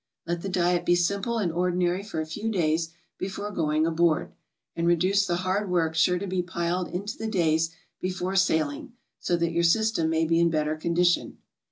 Let 0.25 0.41
the 0.41 0.49
diet 0.49 0.83
be 0.83 0.95
simple 0.95 1.37
and 1.37 1.51
ordinary 1.51 2.01
for 2.01 2.19
a 2.19 2.25
few 2.25 2.49
days 2.49 2.89
before 3.19 3.51
going 3.51 3.85
aboard, 3.85 4.31
and 4.75 4.87
reduce 4.87 5.27
the 5.27 5.35
hard 5.45 5.69
work 5.69 5.93
sure 5.93 6.17
to 6.17 6.25
be 6.25 6.41
piled 6.41 6.87
into 6.87 7.19
the 7.19 7.27
days 7.29 7.69
before 7.99 8.35
sailing, 8.35 8.93
so 9.19 9.37
that 9.37 9.51
your 9.51 9.61
system 9.61 10.09
may 10.09 10.25
be 10.25 10.39
in 10.39 10.49
better 10.49 10.75
condition. 10.75 11.37